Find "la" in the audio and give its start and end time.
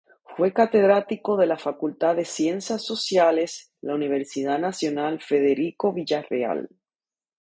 1.45-1.59, 3.89-3.93